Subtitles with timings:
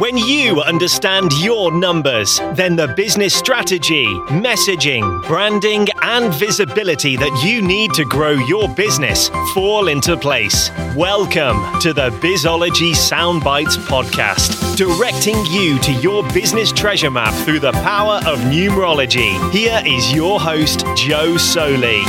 [0.00, 7.60] When you understand your numbers, then the business strategy, messaging, branding, and visibility that you
[7.60, 10.70] need to grow your business fall into place.
[10.96, 17.72] Welcome to the Bizology Soundbites podcast, directing you to your business treasure map through the
[17.72, 19.52] power of numerology.
[19.52, 22.04] Here is your host, Joe Soli.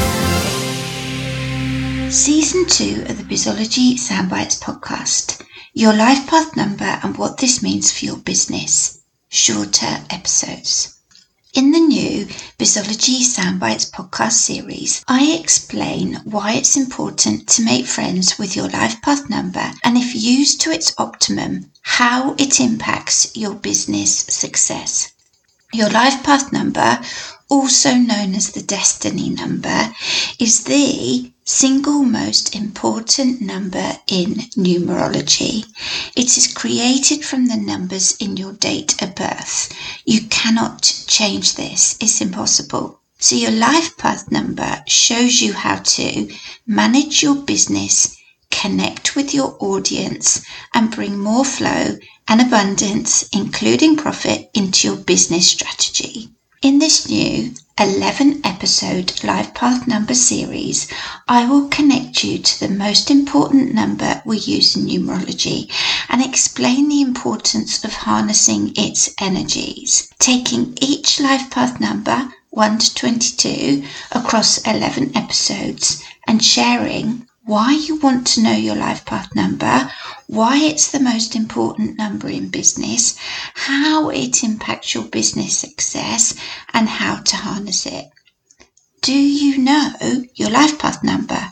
[2.09, 7.91] Season 2 of the Bizology Soundbites podcast your life path number and what this means
[7.91, 8.99] for your business.
[9.29, 10.95] Shorter episodes.
[11.53, 12.25] In the new
[12.59, 19.01] Bizology Soundbites podcast series, I explain why it's important to make friends with your life
[19.01, 25.13] path number and if used to its optimum, how it impacts your business success.
[25.73, 26.99] Your life path number,
[27.51, 29.93] also known as the destiny number,
[30.39, 35.65] is the single most important number in numerology.
[36.15, 39.69] It is created from the numbers in your date of birth.
[40.05, 43.01] You cannot change this, it's impossible.
[43.19, 46.33] So, your life path number shows you how to
[46.65, 48.15] manage your business,
[48.49, 50.41] connect with your audience,
[50.73, 51.97] and bring more flow
[52.29, 56.29] and abundance, including profit, into your business strategy.
[56.63, 60.87] In this new 11 episode Life Path Number series,
[61.27, 65.71] I will connect you to the most important number we use in numerology
[66.07, 72.93] and explain the importance of harnessing its energies, taking each life path number 1 to
[72.93, 79.89] 22 across 11 episodes and sharing why you want to know your life path number,
[80.27, 83.17] why it's the most important number in business,
[83.55, 86.35] how it impacts your business success,
[86.73, 88.05] and how to harness it.
[89.01, 89.91] Do you know
[90.35, 91.51] your life path number?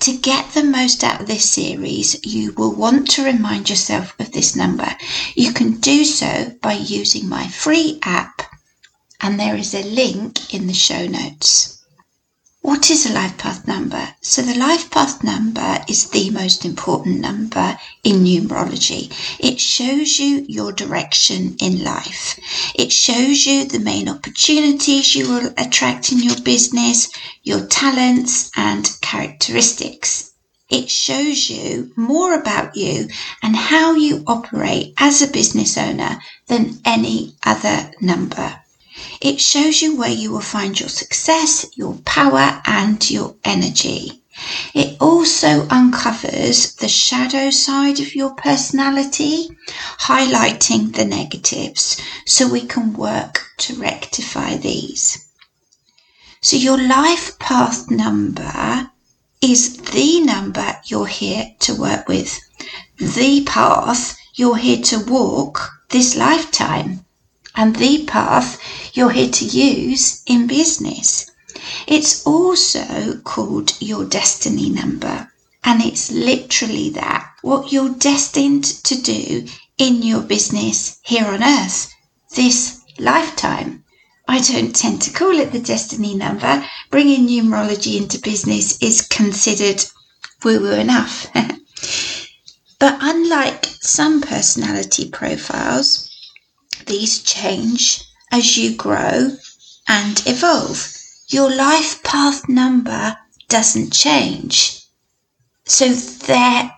[0.00, 4.32] To get the most out of this series, you will want to remind yourself of
[4.32, 4.96] this number.
[5.34, 8.42] You can do so by using my free app,
[9.20, 11.77] and there is a link in the show notes.
[12.60, 14.16] What is a life path number?
[14.20, 19.12] So, the life path number is the most important number in numerology.
[19.38, 22.36] It shows you your direction in life.
[22.74, 27.08] It shows you the main opportunities you will attract in your business,
[27.44, 30.32] your talents, and characteristics.
[30.68, 33.08] It shows you more about you
[33.40, 36.18] and how you operate as a business owner
[36.48, 38.62] than any other number.
[39.20, 44.22] It shows you where you will find your success, your power, and your energy.
[44.72, 49.50] It also uncovers the shadow side of your personality,
[49.98, 55.26] highlighting the negatives so we can work to rectify these.
[56.40, 58.90] So, your life path number
[59.40, 62.38] is the number you're here to work with,
[62.96, 67.04] the path you're here to walk this lifetime
[67.58, 68.56] and the path
[68.94, 71.28] you're here to use in business.
[71.88, 75.32] It's also called your destiny number,
[75.64, 81.92] and it's literally that what you're destined to do in your business here on earth
[82.36, 83.82] this lifetime.
[84.28, 86.64] I don't tend to call it the destiny number.
[86.90, 89.84] Bringing numerology into business is considered
[90.44, 91.26] woo woo enough.
[92.78, 96.07] but unlike some personality profiles,
[96.88, 99.36] these change as you grow
[99.86, 100.92] and evolve.
[101.28, 103.16] Your life path number
[103.48, 104.82] doesn't change.
[105.64, 106.72] So they're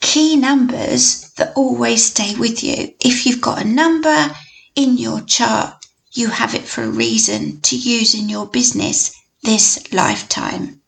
[0.00, 2.94] key numbers that always stay with you.
[3.00, 4.34] If you've got a number
[4.74, 9.92] in your chart, you have it for a reason to use in your business this
[9.92, 10.80] lifetime.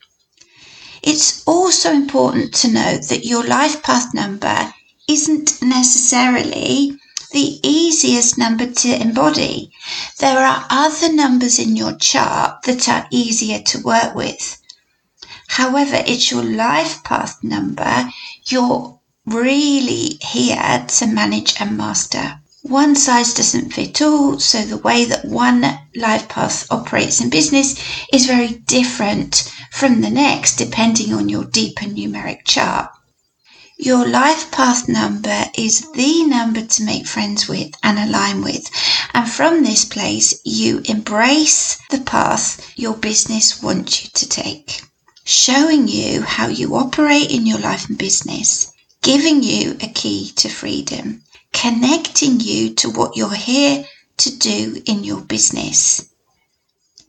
[1.03, 4.73] It's also important to note that your life path number
[5.09, 6.99] isn't necessarily
[7.35, 9.73] the easiest number to embody.
[10.21, 14.57] There are other numbers in your chart that are easier to work with.
[15.49, 18.09] However, it's your life path number
[18.47, 22.41] you're really here to manage and master.
[22.63, 25.63] One size doesn't fit all, so the way that one
[25.97, 27.75] life path operates in business
[28.13, 32.91] is very different from the next depending on your deeper numeric chart.
[33.79, 38.71] Your life path number is the number to make friends with and align with.
[39.13, 44.81] And from this place, you embrace the path your business wants you to take,
[45.25, 48.71] showing you how you operate in your life and business,
[49.03, 53.85] giving you a key to freedom, connecting you to what you're here
[54.19, 56.07] to do in your business.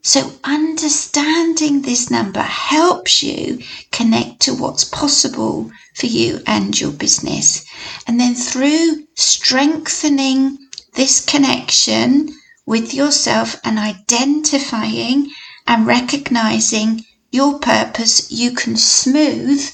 [0.01, 3.59] So, understanding this number helps you
[3.91, 7.65] connect to what's possible for you and your business.
[8.07, 10.57] And then through strengthening
[10.93, 12.35] this connection
[12.65, 15.31] with yourself and identifying
[15.67, 19.69] and recognizing your purpose, you can smooth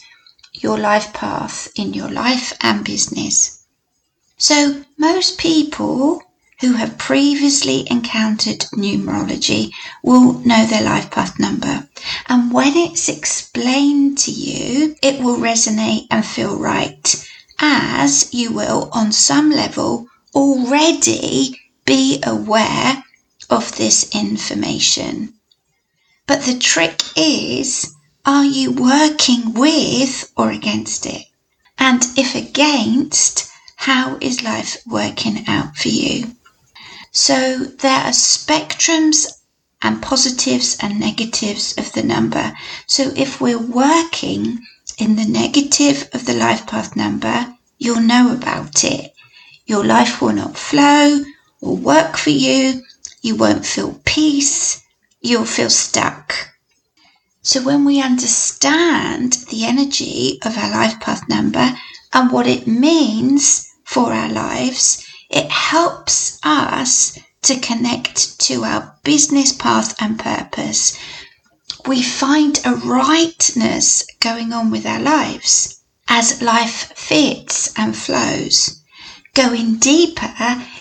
[0.54, 3.64] your life path in your life and business.
[4.38, 6.22] So, most people
[6.62, 9.72] who have previously encountered numerology
[10.04, 11.90] will know their life path number.
[12.30, 17.28] And when it's explained to you, it will resonate and feel right,
[17.60, 23.04] as you will, on some level, already be aware
[23.50, 25.34] of this information.
[26.28, 27.92] But the trick is
[28.24, 31.26] are you working with or against it?
[31.80, 36.36] And if against, how is life working out for you?
[37.12, 39.28] So there are spectrums
[39.82, 42.54] and positives and negatives of the number.
[42.88, 44.60] So if we're working
[44.98, 49.14] in the negative of the life path number, you'll know about it.
[49.66, 51.24] Your life will not flow
[51.60, 52.84] or work for you.
[53.22, 54.82] You won't feel peace.
[55.20, 56.34] You'll feel stuck.
[57.42, 61.74] So when we understand the energy of our life path number
[62.14, 69.52] and what it means for our lives, it helps us to connect to our business
[69.54, 70.98] path and purpose.
[71.88, 78.82] We find a rightness going on with our lives as life fits and flows.
[79.34, 80.36] Going deeper,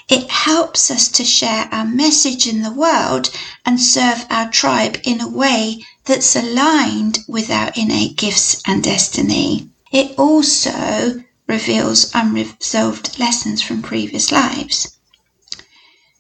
[0.09, 3.31] it helps us to share our message in the world
[3.65, 9.69] and serve our tribe in a way that's aligned with our innate gifts and destiny.
[9.93, 14.97] It also reveals unresolved lessons from previous lives.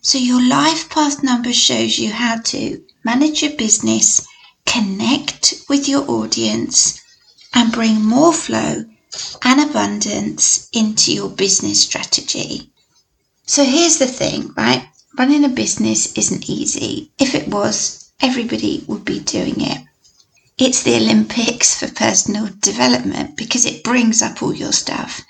[0.03, 4.27] So, your life path number shows you how to manage your business,
[4.67, 7.01] connect with your audience,
[7.55, 8.85] and bring more flow
[9.45, 12.73] and abundance into your business strategy.
[13.47, 14.89] So, here's the thing, right?
[15.17, 17.13] Running a business isn't easy.
[17.19, 19.79] If it was, everybody would be doing it.
[20.63, 25.23] It's the Olympics for personal development because it brings up all your stuff.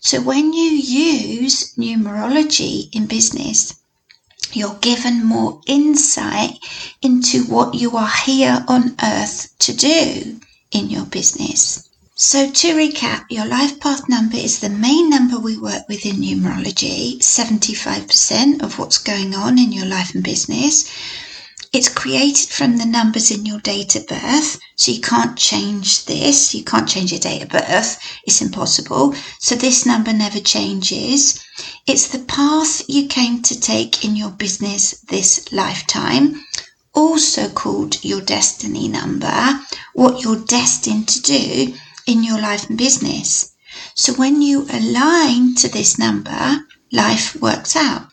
[0.00, 3.74] So when you use numerology in business,
[4.50, 6.54] you're given more insight
[7.02, 10.40] into what you are here on earth to do
[10.70, 11.86] in your business.
[12.14, 16.16] So, to recap, your life path number is the main number we work with in
[16.16, 20.90] numerology, 75% of what's going on in your life and business.
[21.70, 26.54] It's created from the numbers in your date of birth, so you can't change this.
[26.54, 27.98] You can't change your date of birth.
[28.26, 29.14] It's impossible.
[29.38, 31.44] So this number never changes.
[31.86, 36.42] It's the path you came to take in your business this lifetime,
[36.94, 39.60] also called your destiny number,
[39.92, 41.74] what you're destined to do
[42.06, 43.52] in your life and business.
[43.94, 48.07] So when you align to this number, life works out.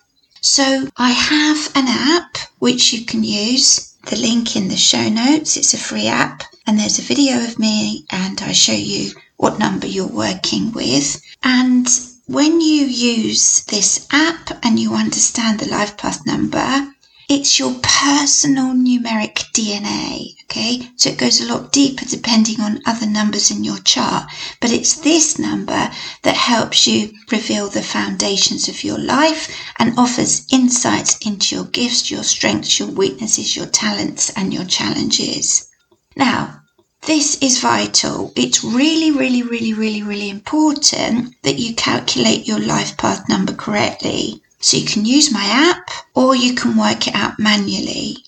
[0.48, 3.96] So I have an app which you can use.
[4.06, 5.58] The link in the show notes.
[5.58, 9.58] It's a free app and there's a video of me and I show you what
[9.58, 11.20] number you're working with.
[11.42, 11.88] And
[12.28, 16.94] when you use this app and you understand the life path number,
[17.28, 20.88] it's your personal numeric DNA, okay?
[20.96, 24.30] So it goes a lot deeper depending on other numbers in your chart,
[24.62, 25.92] but it's this number
[26.22, 29.50] that helps you reveal the foundations of your life
[29.80, 35.68] and offers insights into your gifts, your strengths, your weaknesses, your talents, and your challenges.
[36.16, 36.62] Now,
[37.08, 38.34] this is vital.
[38.36, 44.42] It's really, really, really, really, really important that you calculate your life path number correctly.
[44.66, 48.26] So you can use my app or you can work it out manually.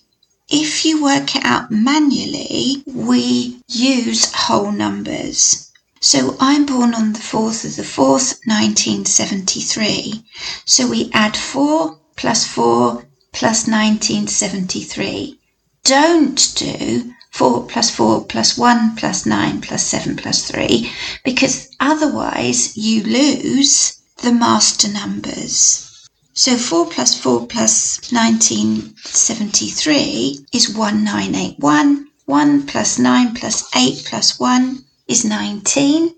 [0.49, 5.71] If you work it out manually, we use whole numbers.
[5.99, 10.23] So I'm born on the 4th of the 4th, 1973.
[10.63, 13.03] So we add 4 plus 4
[13.33, 15.39] plus 1973.
[15.85, 20.87] Don't do 4 plus 4 plus 1 plus 9 plus 7 plus 3
[21.23, 25.86] because otherwise you lose the master numbers.
[26.39, 32.09] So 4 plus 4 plus 1973 is 1981.
[32.25, 36.13] 1 plus 9 plus 8 plus 1 is 19.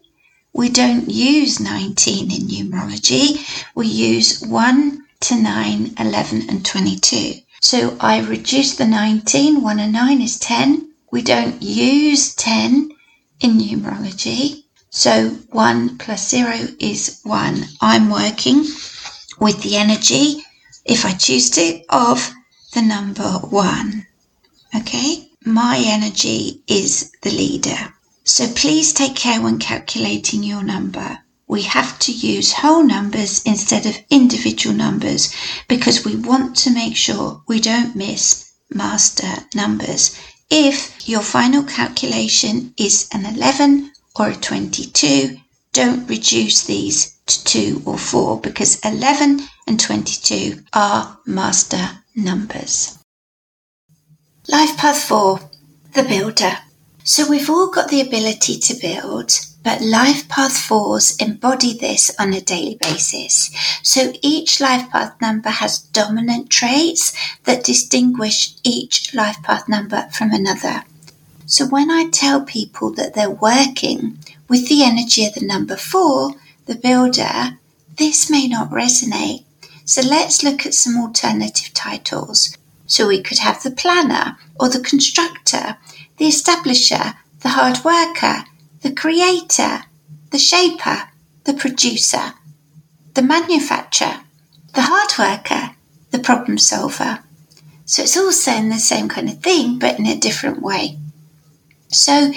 [0.51, 3.39] We don't use 19 in numerology.
[3.73, 7.35] We use 1 to 9, 11 and 22.
[7.61, 9.61] So I reduce the 19.
[9.61, 10.89] 1 and 9 is 10.
[11.11, 12.91] We don't use 10
[13.39, 14.65] in numerology.
[14.89, 17.63] So 1 plus 0 is 1.
[17.79, 18.65] I'm working
[19.39, 20.43] with the energy,
[20.85, 22.33] if I choose to, of
[22.73, 24.05] the number one.
[24.75, 25.29] Okay?
[25.45, 27.93] My energy is the leader.
[28.23, 31.19] So please take care when calculating your number.
[31.47, 35.33] We have to use whole numbers instead of individual numbers
[35.67, 40.15] because we want to make sure we don't miss master numbers.
[40.51, 45.39] If your final calculation is an 11 or a 22,
[45.73, 52.97] don't reduce these to 2 or 4 because 11 and 22 are master numbers.
[54.47, 55.39] Life Path 4
[55.93, 56.57] The Builder.
[57.03, 59.31] So we've all got the ability to build,
[59.63, 63.51] but Life Path 4s embody this on a daily basis.
[63.83, 70.31] So each Life Path number has dominant traits that distinguish each Life Path number from
[70.31, 70.83] another.
[71.45, 74.19] So when I tell people that they're working
[74.49, 76.33] with the energy of the number 4,
[76.65, 77.57] the builder,
[77.97, 79.43] this may not resonate.
[79.85, 82.57] So let's look at some alternative titles.
[82.87, 85.77] So we could have the planner or the constructor,
[86.17, 88.45] the establisher, the hard worker,
[88.81, 89.83] the creator,
[90.31, 91.09] the shaper,
[91.43, 92.33] the producer,
[93.13, 94.21] the manufacturer,
[94.73, 95.75] the hard worker,
[96.11, 97.19] the problem solver.
[97.85, 100.97] So it's all saying the same kind of thing, but in a different way.
[101.89, 102.31] So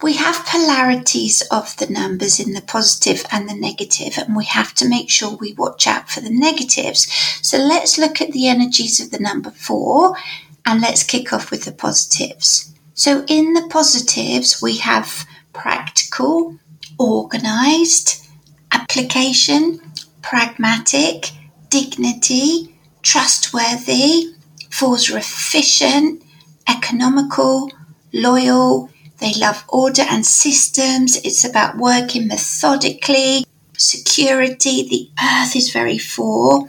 [0.00, 4.72] we have polarities of the numbers in the positive and the negative, and we have
[4.74, 7.10] to make sure we watch out for the negatives.
[7.42, 10.16] So let's look at the energies of the number four
[10.64, 12.72] and let's kick off with the positives.
[12.94, 16.58] So in the positives, we have practical,
[16.98, 18.24] organized,
[18.70, 19.80] application,
[20.22, 21.30] pragmatic,
[21.70, 24.34] dignity, trustworthy,
[24.70, 26.22] fours are efficient,
[26.68, 27.72] economical,
[28.12, 31.16] loyal, they love order and systems.
[31.24, 33.44] It's about working methodically.
[33.76, 36.68] Security, the earth is very four.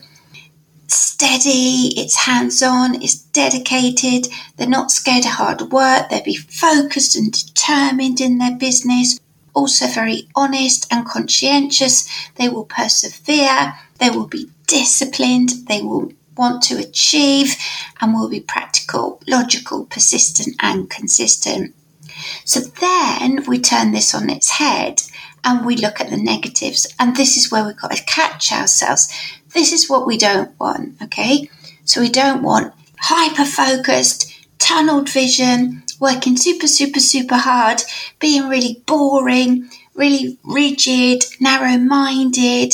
[0.87, 4.27] Steady, it's hands on, it's dedicated.
[4.57, 6.09] They're not scared of hard work.
[6.09, 9.19] They'll be focused and determined in their business.
[9.53, 12.07] Also, very honest and conscientious.
[12.35, 13.73] They will persevere.
[13.99, 15.49] They will be disciplined.
[15.67, 17.55] They will want to achieve
[17.99, 21.75] and will be practical, logical, persistent, and consistent.
[22.45, 25.01] So then we turn this on its head
[25.43, 26.93] and we look at the negatives.
[26.99, 29.11] And this is where we've got to catch ourselves.
[29.53, 31.49] This is what we don't want, okay?
[31.85, 37.81] So we don't want hyper focused, tunneled vision, working super, super, super hard,
[38.19, 42.73] being really boring, really rigid, narrow minded,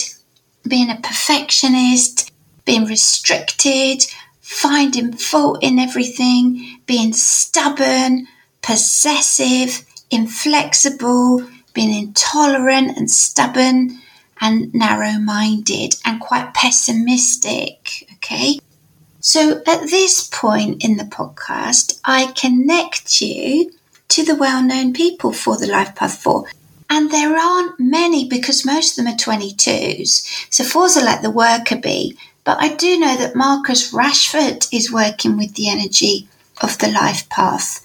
[0.67, 2.31] being a perfectionist,
[2.65, 4.03] being restricted,
[4.41, 8.27] finding fault in everything, being stubborn,
[8.65, 11.45] possessive, inflexible,
[11.75, 13.99] being intolerant and stubborn
[14.41, 18.09] and narrow minded and quite pessimistic.
[18.15, 18.57] Okay.
[19.19, 23.71] So at this point in the podcast, I connect you
[24.09, 26.45] to the well known people for the Life Path 4.
[26.89, 30.47] And there aren't many because most of them are 22s.
[30.49, 32.17] So fours are like the worker bee.
[32.43, 36.27] But I do know that Marcus Rashford is working with the energy
[36.61, 37.84] of the life path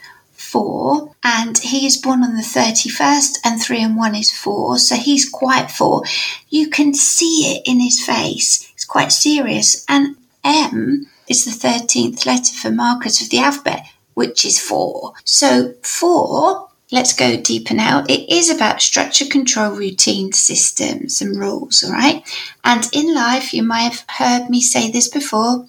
[0.50, 4.96] four, and he is born on the 31st, and three and one is four, so
[4.96, 6.02] he's quite four.
[6.48, 9.84] You can see it in his face, it's quite serious.
[9.88, 15.12] And M is the 13th letter for Marcus of the alphabet, which is four.
[15.24, 18.04] So, four let's go deeper now.
[18.08, 22.24] It is about structure, control, routine, systems, and rules, all right?
[22.64, 25.66] And in life, you might have heard me say this before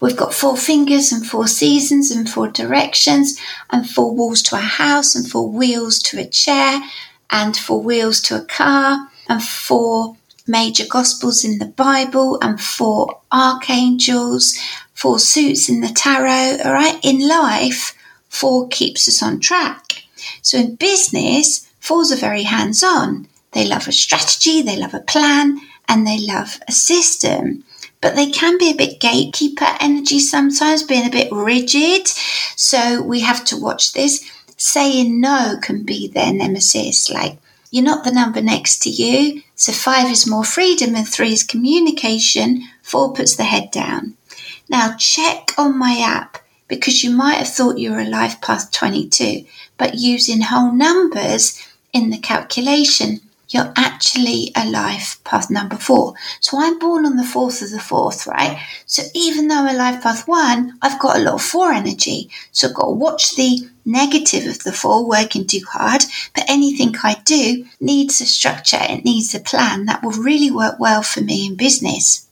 [0.00, 3.38] We've got four fingers and four seasons and four directions
[3.70, 6.80] and four walls to a house and four wheels to a chair
[7.30, 13.20] and four wheels to a car and four major gospels in the Bible and four
[13.32, 14.56] archangels,
[14.94, 16.58] four suits in the tarot.
[16.64, 16.98] All right.
[17.02, 17.94] In life,
[18.28, 20.04] four keeps us on track.
[20.42, 23.28] So in business, fours are very hands on.
[23.52, 27.64] They love a strategy, they love a plan, and they love a system
[28.00, 32.06] but they can be a bit gatekeeper energy sometimes, being a bit rigid.
[32.56, 34.28] So we have to watch this.
[34.56, 37.10] Saying no can be their nemesis.
[37.10, 37.38] Like,
[37.70, 39.42] you're not the number next to you.
[39.54, 42.62] So five is more freedom and three is communication.
[42.82, 44.14] Four puts the head down.
[44.68, 48.70] Now check on my app because you might have thought you were a life path
[48.70, 49.44] 22,
[49.76, 51.60] but using whole numbers
[51.92, 56.14] in the calculation you're actually a life path number four.
[56.40, 58.60] So I'm born on the fourth of the fourth, right?
[58.86, 62.30] So even though I'm a life path one, I've got a lot of four energy.
[62.52, 66.02] So I've got to watch the negative of the four, working too hard.
[66.34, 70.78] But anything I do needs a structure, it needs a plan that will really work
[70.78, 72.28] well for me in business.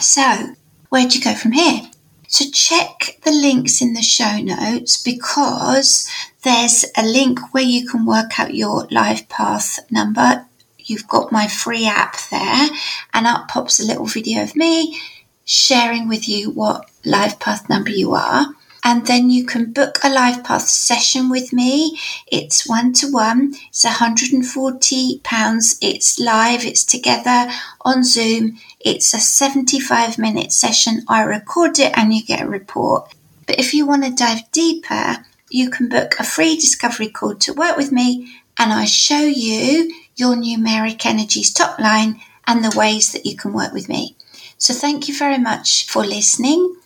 [0.00, 0.54] So
[0.88, 1.82] where'd you go from here?
[2.28, 6.10] So check the links in the show notes because
[6.42, 10.46] there's a link where you can work out your life path number.
[10.78, 12.68] You've got my free app there,
[13.12, 15.00] and up pops a little video of me
[15.44, 18.55] sharing with you what life path number you are
[18.86, 21.98] and then you can book a life path session with me.
[22.28, 23.56] It's one to one.
[23.70, 25.76] It's 140 pounds.
[25.82, 26.64] It's live.
[26.64, 27.50] It's together
[27.80, 28.58] on Zoom.
[28.78, 31.02] It's a 75 minute session.
[31.08, 33.12] I record it and you get a report.
[33.48, 35.16] But if you want to dive deeper,
[35.50, 39.92] you can book a free discovery call to work with me and I show you
[40.14, 44.14] your numeric energies top line and the ways that you can work with me.
[44.58, 46.76] So thank you very much for listening.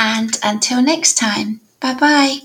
[0.00, 2.38] And until next time, bye bye.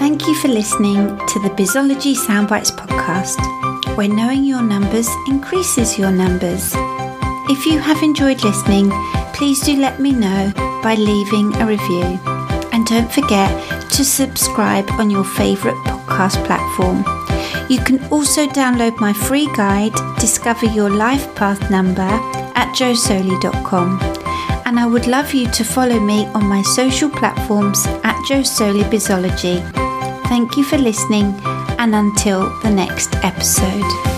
[0.00, 3.38] Thank you for listening to the Bizology Soundbites podcast,
[3.96, 6.72] where knowing your numbers increases your numbers.
[7.48, 8.90] If you have enjoyed listening,
[9.32, 12.18] please do let me know by leaving a review.
[12.72, 13.48] And don't forget
[13.92, 17.04] to subscribe on your favourite podcast platform.
[17.70, 22.10] You can also download my free guide, Discover Your Life Path Number,
[22.56, 24.23] at joesoli.com
[24.74, 28.42] and I would love you to follow me on my social platforms at Joe.
[30.26, 31.32] Thank you for listening,
[31.78, 34.13] and until the next episode.